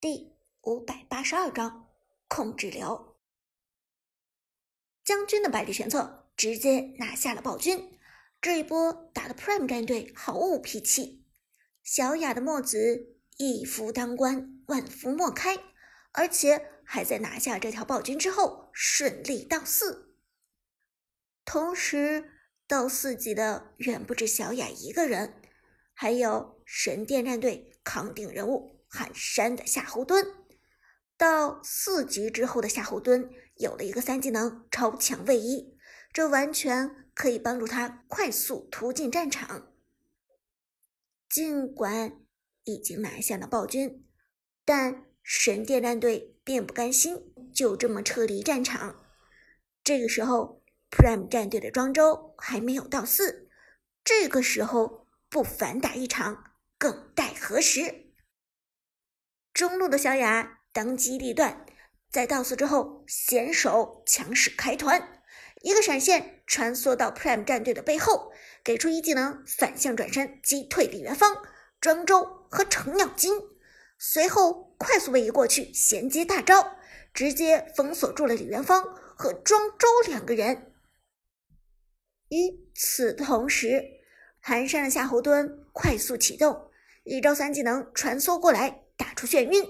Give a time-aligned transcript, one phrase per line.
[0.00, 1.88] 第五百八十二章
[2.28, 3.16] 控制流。
[5.02, 7.98] 将军的百里玄策直接拿下了暴君，
[8.40, 11.26] 这一波打的 Prime 战队毫无脾气。
[11.82, 15.56] 小雅的墨子一夫当关，万夫莫开，
[16.12, 20.14] 而且还在拿下这条暴君之后顺利到四。
[21.44, 22.34] 同时，
[22.68, 25.42] 到四级的远不止小雅一个人，
[25.92, 28.77] 还有神殿战队扛鼎人物。
[28.88, 30.26] 寒山的夏侯惇，
[31.16, 35.76] 到四级之后的夏侯惇有了一个三技能超强位移，
[36.12, 39.72] 这完全可以帮助他快速突进战场。
[41.28, 42.20] 尽管
[42.64, 44.06] 已经拿下了暴君，
[44.64, 49.04] 但神殿战队并不甘心就这么撤离战场。
[49.84, 53.50] 这个时候，Prime 战队的庄周还没有到四，
[54.02, 58.07] 这个时候不反打一场，更待何时？
[59.58, 61.66] 中路的小雅当机立断，
[62.12, 65.20] 在到四之后先手强势开团，
[65.62, 68.30] 一个闪现穿梭到 Prime 战队的背后，
[68.62, 71.42] 给出一技能反向转身击退李元芳、
[71.80, 73.34] 庄周和程咬金，
[73.98, 76.76] 随后快速位移过去衔接大招，
[77.12, 78.80] 直接封锁住了李元芳
[79.16, 80.72] 和庄周两个人。
[82.28, 83.82] 与此同时，
[84.40, 86.70] 寒山的夏侯惇快速启动
[87.02, 88.84] 一招三技能穿梭过来。
[89.18, 89.66] 出眩晕，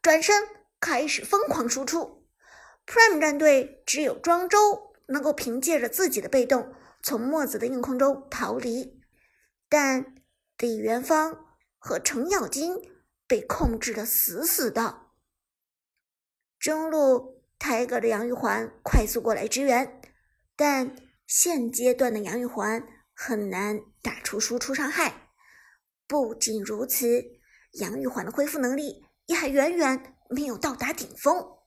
[0.00, 0.46] 转身
[0.78, 2.24] 开始疯狂输出。
[2.86, 6.72] Prime 战队只有庄周能够凭借着自己的被动
[7.02, 9.02] 从墨子的硬控中逃离，
[9.68, 10.14] 但
[10.56, 12.76] 李元芳和程咬金
[13.26, 15.08] 被控制的死死的。
[16.60, 20.00] 中路 Tiger 的杨玉环快速过来支援，
[20.54, 20.94] 但
[21.26, 25.32] 现阶段的杨玉环很难打出输出伤害。
[26.06, 27.41] 不仅如此。
[27.72, 31.58] 杨玉环的恢复能力也还远远没有到达顶峰，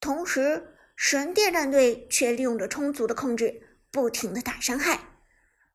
[0.00, 5.20] 同时神殿战队却利用着充足的控制，不停的打伤害，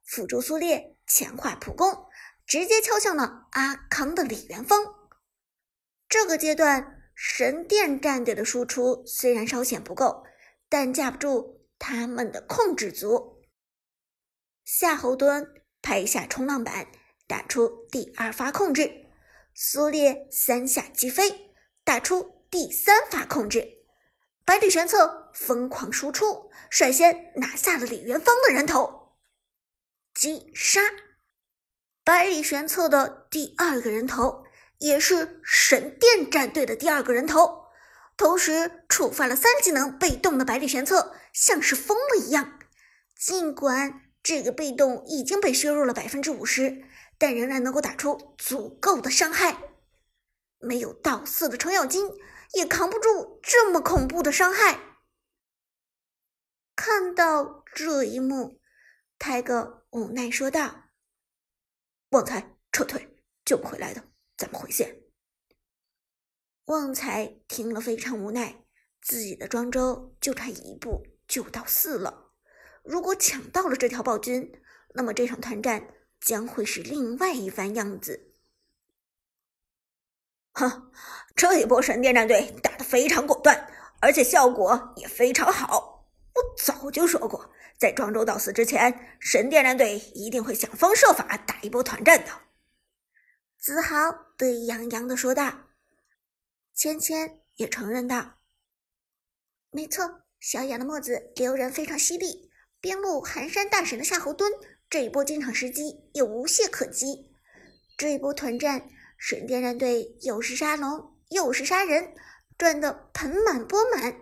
[0.03, 2.05] 辅助苏烈强化普攻，
[2.45, 4.79] 直接敲向了阿康的李元芳。
[6.07, 10.23] 这个阶段神殿战队的输出虽然稍显不够，
[10.69, 13.43] 但架不住他们的控制足。
[14.63, 15.47] 夏侯惇
[15.81, 16.87] 拍下冲浪板。
[17.31, 19.05] 打出第二发控制，
[19.53, 21.53] 苏烈三下击飞，
[21.85, 23.85] 打出第三发控制，
[24.43, 29.13] 百里玄策疯狂输出，率先拿下了李元芳的人头，
[30.13, 30.81] 击杀。
[32.03, 34.43] 百里玄策的第二个人头，
[34.79, 37.67] 也是神殿战队的第二个人头，
[38.17, 42.59] 同时触发了三技能被动的百里玄策像是疯了一样，
[43.17, 46.83] 尽管这个被动已经被削弱了百分之五十。
[47.21, 49.75] 但仍然能够打出足够的伤害，
[50.57, 52.09] 没有到四的程咬金
[52.55, 54.97] 也扛不住这么恐怖的伤害。
[56.75, 58.59] 看到这一幕，
[59.19, 60.85] 泰哥无奈说道
[62.09, 64.03] ：“旺财撤退，救不回来的，
[64.35, 65.03] 咱们回线。”
[66.65, 68.65] 旺财听了非常无奈，
[68.99, 72.31] 自己的庄周就差一步就到四了，
[72.83, 74.59] 如果抢到了这条暴君，
[74.95, 75.87] 那么这场团战。
[76.21, 78.31] 将会是另外一番样子。
[80.53, 80.91] 哼，
[81.35, 83.67] 这一波神殿战队打得非常果断，
[83.99, 86.07] 而且效果也非常好。
[86.33, 92.31] 我早就说过，在庄周到死之前，神殿战队一定会想方设法打一波团战的。
[93.57, 93.95] 子豪
[94.37, 95.67] 得意洋洋的说道。
[96.73, 98.39] 芊芊也承认道
[99.71, 102.49] ：“没错，小雅的墨子留人非常犀利，
[102.79, 104.45] 边路寒山大神的夏侯惇。”
[104.91, 107.33] 这一波进场时机也无懈可击。
[107.97, 112.13] 这一波团战，神殿战队又是杀龙又是杀人，
[112.57, 114.13] 赚得盆满钵满。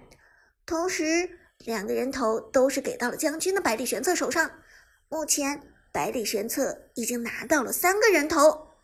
[0.67, 4.61] 同时，两个人头都是给到了将军的百里玄策手上。
[5.07, 8.75] 目前，百里玄策已经拿到了三个人头。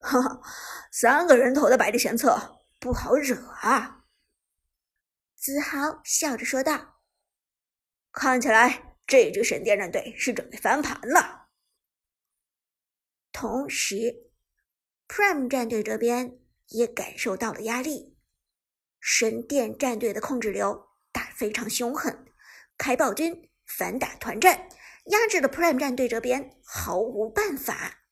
[0.00, 0.40] 哈哈，
[0.90, 4.04] 三个人头的百里玄策不好惹啊！
[5.36, 6.96] 子豪笑着说道
[8.10, 11.48] ：“看起来。”这支神殿战队是准备翻盘了。
[13.32, 14.30] 同时
[15.06, 18.16] ，Prime 战队这边也感受到了压力。
[18.98, 22.32] 神殿战队的控制流打非常凶狠，
[22.76, 24.68] 开暴君反打团战，
[25.04, 28.08] 压制了 Prime 战队这边毫无办法。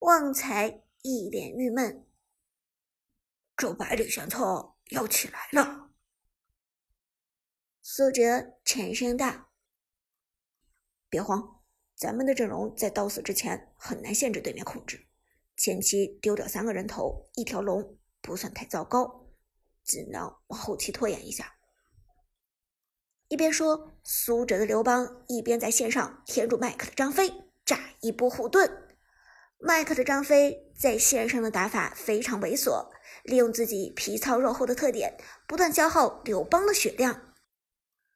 [0.00, 2.08] 旺财一脸郁闷，
[3.56, 5.92] 这百里玄策要起来了。
[7.80, 9.51] 苏哲沉声道。
[11.12, 11.60] 别慌，
[11.94, 15.06] 咱们的阵容在到死之前很难限制对面控制，
[15.58, 19.26] 前期丢掉三个人头，一条龙不算太糟糕，
[19.84, 21.52] 只能往后期拖延一下。
[23.28, 27.30] 一边说，苏哲的刘邦一边在线上贴住麦克的张飞，
[27.66, 28.88] 炸一波护盾。
[29.58, 32.90] 麦克的张飞在线上的打法非常猥琐，
[33.24, 37.34] 利用自己皮糙肉厚的特点，不断消耗刘邦的血量。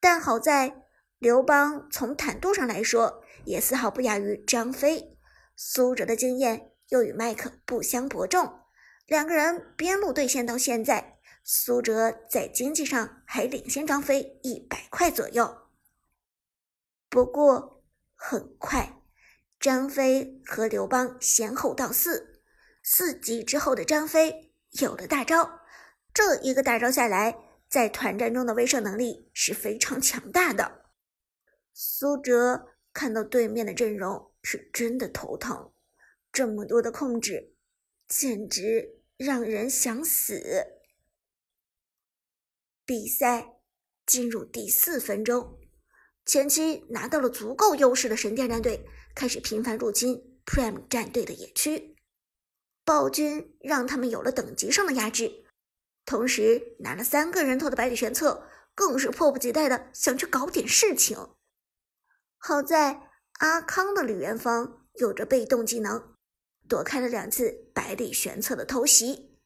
[0.01, 0.86] 但好在
[1.19, 5.19] 刘邦从坦度上来说，也丝毫不亚于张飞。
[5.57, 8.61] 苏哲的经验又与麦克不相伯仲，
[9.07, 11.19] 两个人边路对线到现在。
[11.43, 15.69] 苏哲在经济上还领先张飞一百块左右，
[17.09, 17.85] 不过
[18.15, 19.01] 很快，
[19.61, 22.43] 张飞和刘邦先后到四
[22.83, 25.61] 四级之后的张飞有了大招，
[26.13, 30.86] 这一个大招下来，在团战中的威慑能力是非常强大的。
[31.79, 35.73] 苏哲看到对面的阵容是真的头疼，
[36.33, 37.53] 这么多的控制，
[38.09, 40.41] 简直让人想死。
[42.87, 43.59] 比赛
[44.07, 45.59] 进入第四分钟，
[46.25, 51.95] 前期拿到了足够优势的神殿战队开始频繁入侵 Prime 战队的野区，
[52.87, 55.45] 暴君让他们有了等级上的压制，
[56.07, 61.36] 同时拿了三个人头的百里玄策更是迫不及待的想去搞点事情。
[62.39, 66.15] 好在阿康的李元芳有着被动技能，
[66.69, 69.39] 躲开了两次百里玄策的偷袭。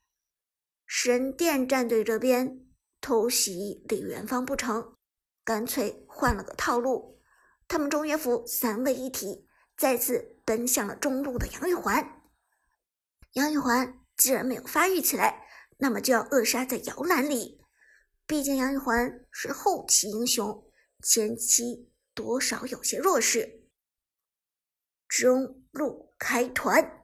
[0.87, 2.67] 神殿战队这边。
[3.03, 4.95] 偷袭李元芳不成，
[5.43, 7.19] 干脆换了个套路。
[7.67, 12.21] 他们中原府三位一体，再次奔向了中路的杨玉环。
[13.33, 15.49] 杨玉环既然没有发育起来，
[15.79, 17.63] 那么就要扼杀在摇篮里。
[18.27, 20.71] 毕竟杨玉环是后期英雄，
[21.03, 21.90] 前期
[22.21, 23.63] 多少有些弱势。
[25.09, 27.03] 中路开团，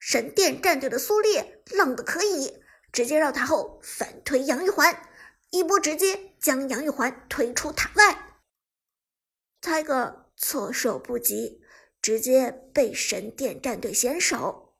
[0.00, 2.60] 神殿战队的苏烈浪的可以，
[2.92, 5.08] 直接绕塔后反推杨玉环。
[5.50, 8.40] 一波直接将杨玉环推出塔外
[9.62, 11.62] ，Tiger 措手不及，
[12.02, 14.74] 直接被神殿战队先手。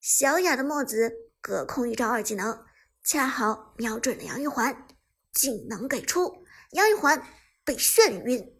[0.00, 2.64] 小雅的墨子隔空一招二技能，
[3.04, 4.88] 恰好瞄准了杨玉环，
[5.30, 7.22] 技能给出，杨玉环
[7.62, 8.56] 被眩晕。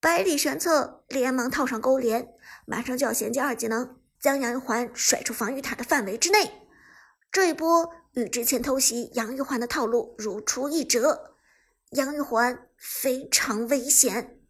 [0.00, 2.34] 百里玄策连忙套上勾连，
[2.66, 6.68] 马上就要衔接二技能，将杨玉环甩出防御塔的范围之内。
[7.30, 7.94] 这一波。
[8.14, 11.36] 与之前偷袭杨玉环的套路如出一辙，
[11.90, 14.40] 杨玉环非常危险，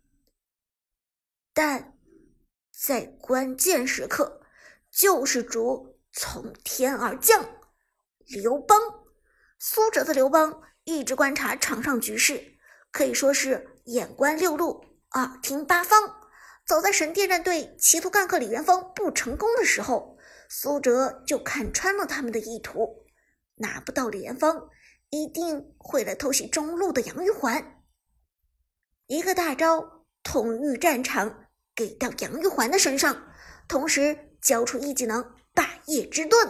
[1.52, 1.92] 但
[2.72, 4.40] 在关键时刻，
[4.90, 7.44] 救世主从天而降。
[8.24, 8.80] 刘邦，
[9.58, 12.54] 苏哲的刘邦一直观察场上局势，
[12.90, 14.82] 可以说是眼观六路，
[15.12, 16.16] 耳听八方。
[16.66, 20.18] 早在神殿战队企图干克李元芳不成功的时候，
[20.50, 23.06] 苏哲就看穿了他们的意图。
[23.56, 24.68] 拿不到李元芳，
[25.10, 27.82] 一定会来偷袭中路的杨玉环。
[29.06, 33.32] 一个大招统御战场给到杨玉环的身上，
[33.66, 36.46] 同时交出一技能霸业之盾。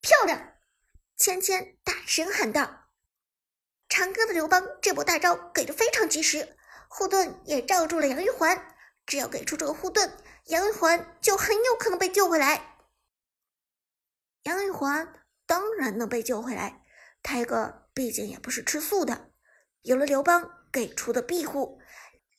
[0.00, 0.54] 漂亮！
[1.18, 2.85] 芊芊大声喊道
[3.96, 6.54] ：“长歌的刘邦这波大招给的非常及时，
[6.86, 8.76] 护盾也罩住了杨玉环。
[9.06, 10.12] 只要给出这个护盾，
[10.48, 12.76] 杨玉环就很有可能被救回来。”
[14.44, 15.14] 杨玉环
[15.46, 16.84] 当然能被救回来，
[17.22, 19.30] 泰哥毕竟也不是吃素的。
[19.80, 21.80] 有了刘邦给出的庇护，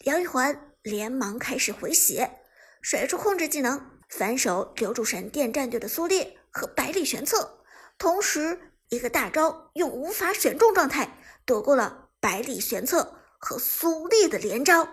[0.01, 2.39] 杨玉环连忙开始回血，
[2.83, 7.63] 甩出控制技能，反手留住神殿战队的苏烈和百里玄策，
[7.97, 11.16] 同时一个大招用无法选中状态
[11.47, 14.87] 躲过了百里玄策和苏烈的连招。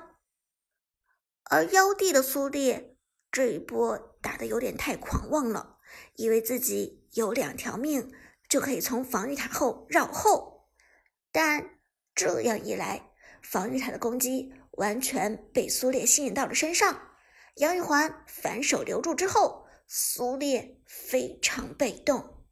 [1.50, 2.96] 而妖帝的苏烈
[3.30, 5.78] 这一波打的有点太狂妄了，
[6.14, 7.02] 以为自己。
[7.14, 8.12] 有两条命
[8.48, 10.68] 就可以从防御塔后绕后，
[11.30, 11.78] 但
[12.12, 17.12] 这样一来，防御塔的攻击完全被苏烈吸引到了身上。
[17.58, 22.44] 杨玉环反手留住之后，苏烈非常被动。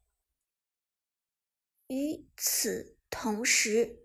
[1.88, 4.00] 与此同时，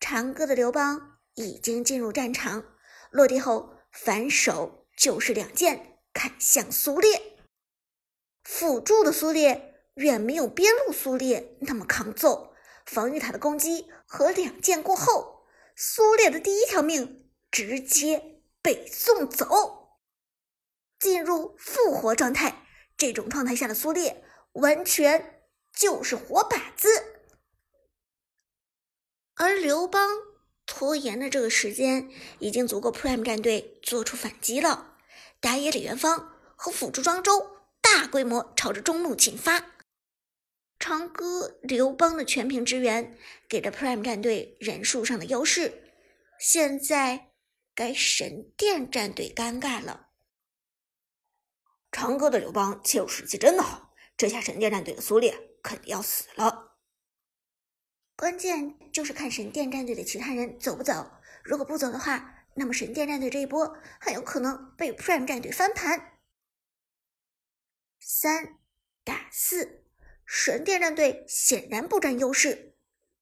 [0.00, 2.64] 长歌的刘邦已经进入战场，
[3.10, 7.36] 落地后反手就是两剑砍向苏烈，
[8.42, 9.66] 辅助的苏烈。
[9.94, 12.54] 远没有边路苏烈那么抗揍，
[12.86, 19.98] 防御塔的攻击和两剑过后，苏烈的第一条命直接被送走，
[21.00, 22.64] 进入复活状态。
[22.96, 25.42] 这种状态下的苏烈完全
[25.74, 27.17] 就是活靶子，
[29.38, 30.18] 而刘邦
[30.66, 34.96] 拖延的这个时间已经足够 Prime 战队做出反击了，
[35.40, 37.48] 打野李元芳和辅助庄周
[37.80, 39.64] 大规模朝着中路进发。
[40.80, 43.16] 长歌、刘邦的全屏支援
[43.48, 45.94] 给了 Prime 战队人数上的优势，
[46.40, 47.30] 现在
[47.74, 50.08] 该神殿战队尴尬了。
[51.92, 56.67] 长歌的刘邦切入时机真的好，这下神殿战队的苏烈肯定要死了。
[58.18, 61.08] 关键就是看神殿战队的其他人走不走，
[61.44, 66.18] 如果不走的话，那么神殿战队这一波很有可能被 Prime 战队翻盘。
[68.00, 68.58] 三
[69.04, 69.84] 打四。
[70.26, 72.74] 神殿战队显然不占优势，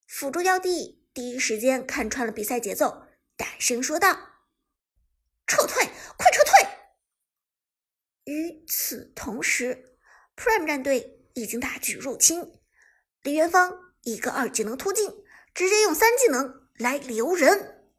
[0.06, 4.14] 辅助妖帝第一时间看穿了比赛节奏，大声说道
[5.46, 5.84] ：“撤退，
[6.16, 6.68] 快撤退！”
[8.24, 9.98] 与此同时
[10.34, 12.58] ，Prime 战队已经大举入侵，
[13.20, 15.10] 李元芳一个二技能突进，
[15.52, 17.90] 直接用三技能来留人，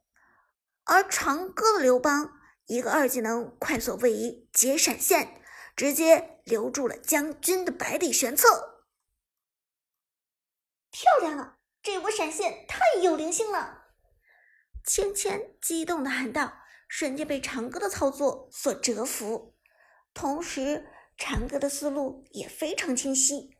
[0.85, 5.41] 而长歌的刘邦一个二技能快速位移接闪现，
[5.75, 8.85] 直接留住了将军的百里玄策。
[10.91, 11.57] 漂亮了！
[11.83, 13.87] 这波闪现太有灵性了！
[14.85, 16.53] 芊芊激动的喊道，
[16.87, 19.57] 瞬间被长歌的操作所折服。
[20.13, 20.87] 同时，
[21.17, 23.56] 长歌的思路也非常清晰，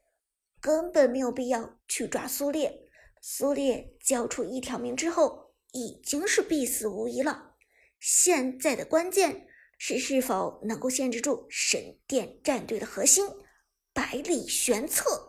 [0.67, 2.89] 根本没有必要去抓苏烈。
[3.21, 7.55] 苏烈交出一条命之后，已经是必死无疑了。
[8.01, 9.47] 现在的关键
[9.77, 13.25] 是是否能够限制住神殿战队的核心
[13.93, 15.26] 百里玄策。